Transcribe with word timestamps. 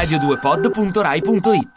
radio2pod.rai.it 0.00 1.76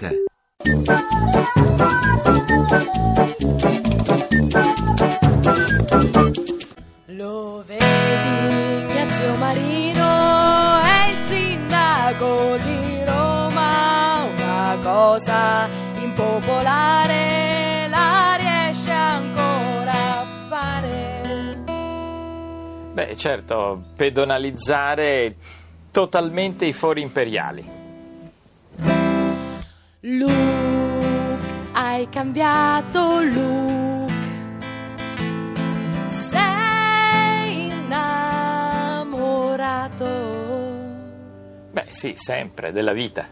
Lo 7.07 7.63
vedi 7.67 9.11
Zio 9.11 9.36
Marino 9.36 10.79
è 10.79 11.09
il 11.09 11.18
sindaco 11.28 12.55
di 12.64 13.04
Roma, 13.04 14.24
una 14.37 14.78
cosa 14.82 15.68
impopolare 16.01 17.87
la 17.89 18.37
riesce 18.39 18.92
ancora 18.92 20.21
a 20.21 20.25
fare. 20.47 21.61
Beh, 22.93 23.18
certo, 23.18 23.83
pedonalizzare 23.97 25.36
totalmente 25.92 26.64
i 26.65 26.71
fori 26.71 27.01
imperiali. 27.01 27.82
Luke, 30.06 31.39
hai 31.71 32.09
cambiato 32.09 33.22
look. 33.22 34.12
Sei 36.08 37.67
innamorato. 37.67 38.36
Beh, 41.72 41.86
sì, 41.89 42.16
sempre, 42.17 42.73
della 42.73 42.92
vita. 42.92 43.26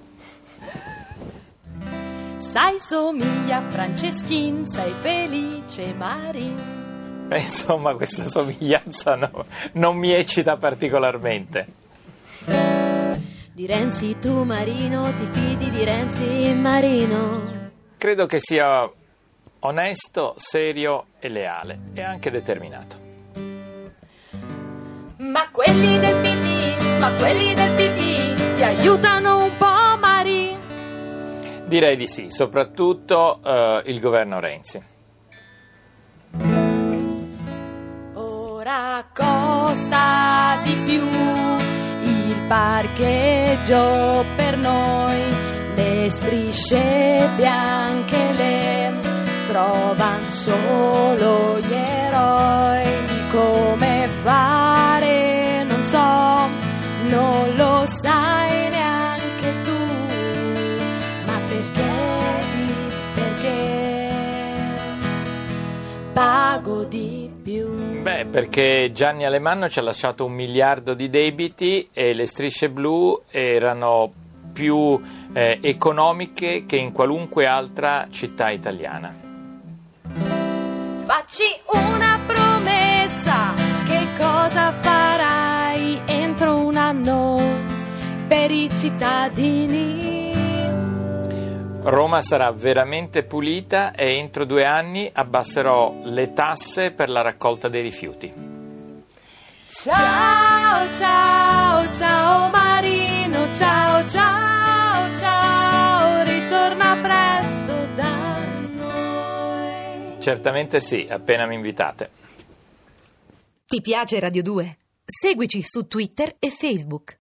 Sai, 2.38 2.80
somiglia 2.80 3.58
a 3.58 3.62
Franceschin, 3.70 4.66
sei 4.66 4.94
felice, 5.02 5.94
Marin. 5.94 7.26
Beh, 7.28 7.40
insomma, 7.40 7.96
questa 7.96 8.30
somiglianza 8.30 9.16
no- 9.16 9.46
non 9.74 9.98
mi 9.98 10.12
eccita 10.14 10.56
particolarmente. 10.56 11.68
Di 13.54 13.66
Renzi 13.66 14.18
tu, 14.18 14.44
Marino, 14.44 15.13
ti 15.18 15.27
fidi 15.30 15.70
di 15.70 15.84
Renzi, 15.84 16.54
Marino? 16.54 17.70
Credo 17.98 18.26
che 18.26 18.40
sia 18.40 18.90
onesto, 19.60 20.35
serio 20.38 21.07
e 21.20 21.27
leale 21.27 21.79
e 21.94 22.02
anche 22.02 22.32
determinato. 22.32 22.96
Ma 25.18 25.49
quelli 25.52 25.99
del 25.99 26.16
PD, 26.16 26.98
ma 26.99 27.12
quelli 27.12 27.54
del 27.54 27.72
PD 27.72 28.55
ti 28.55 28.63
aiutano 28.63 29.44
un 29.44 29.57
po', 29.57 29.98
Marin. 29.99 30.57
Direi 31.66 31.98
di 31.98 32.07
sì, 32.07 32.32
soprattutto 32.32 33.41
eh, 33.44 33.82
il 33.88 33.99
governo 33.99 34.40
Renzi. 34.40 34.82
Ora 38.13 39.05
costa 39.13 40.10
parcheggio 42.52 44.26
per 44.35 44.57
noi, 44.57 45.21
le 45.76 46.10
strisce 46.12 47.30
bianche 47.38 48.34
le 48.35 48.94
trovano 49.48 50.30
solo 50.32 51.60
gli 51.60 51.74
eroi. 51.74 52.90
Come 53.32 54.10
fare, 54.22 55.63
non 55.63 55.82
so, 55.85 56.49
non 57.07 57.55
lo 57.55 57.85
sai 58.02 58.30
pago 66.52 66.84
di 66.84 67.31
più. 67.41 68.02
Beh, 68.02 68.25
perché 68.25 68.91
Gianni 68.94 69.24
Alemanno 69.24 69.69
ci 69.69 69.80
ha 69.80 69.81
lasciato 69.81 70.25
un 70.25 70.34
miliardo 70.34 70.94
di 70.94 71.09
debiti 71.09 71.88
e 71.94 72.13
le 72.13 72.25
strisce 72.25 72.69
blu 72.69 73.22
erano 73.30 74.12
più 74.52 75.00
eh, 75.31 75.59
economiche 75.62 76.66
che 76.66 76.75
in 76.75 76.91
qualunque 76.91 77.45
altra 77.45 78.07
città 78.09 78.50
italiana. 78.50 79.16
Facci 81.06 81.44
una 81.67 82.19
promessa, 82.25 83.53
che 83.88 84.07
cosa 84.18 84.73
farai 84.73 86.01
entro 86.06 86.57
un 86.57 86.75
anno 86.75 87.39
per 88.28 88.51
i 88.51 88.69
cittadini? 88.75 90.20
Roma 91.84 92.22
sarà 92.22 92.52
veramente 92.52 93.24
pulita 93.24 93.92
e 93.94 94.14
entro 94.18 94.46
due 94.46 94.66
anni 94.66 95.09
abbasserò 95.12 96.02
le 96.03 96.31
tasse 96.31 96.92
per 96.92 97.09
la 97.09 97.22
raccolta 97.22 97.69
dei 97.69 97.81
rifiuti. 97.81 98.31
Ciao, 99.68 100.94
ciao, 100.96 101.94
ciao 101.96 102.50
Marino, 102.50 103.52
ciao, 103.56 104.08
ciao, 104.08 105.18
ciao, 105.18 106.24
ritorna 106.24 106.97
presto 107.02 107.88
da 107.96 108.38
noi. 108.75 110.19
Certamente 110.19 110.80
sì, 110.80 111.08
appena 111.09 111.48
mi 111.48 111.56
invitate. 111.56 112.12
Ti 113.66 113.81
piace 113.81 114.19
Radio 114.19 114.44
2? 114.44 114.78
Seguici 115.03 115.63
su 115.63 115.88
Twitter 115.88 116.36
e 116.38 116.52
Facebook. 116.52 117.09